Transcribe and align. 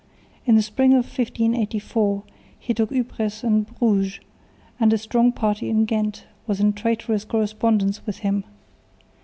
In 0.47 0.55
the 0.55 0.63
spring 0.63 0.93
of 0.93 1.05
1584 1.05 2.23
he 2.57 2.73
took 2.73 2.91
Ypres 2.91 3.43
and 3.43 3.67
Bruges, 3.67 4.19
and 4.79 4.91
a 4.91 4.97
strong 4.97 5.31
party 5.31 5.69
in 5.69 5.85
Ghent 5.85 6.25
was 6.47 6.59
in 6.59 6.73
traitorous 6.73 7.23
correspondence 7.23 8.03
with 8.07 8.17
him. 8.25 8.43